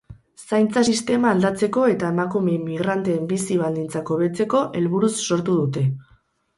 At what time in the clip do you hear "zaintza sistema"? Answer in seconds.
0.43-1.33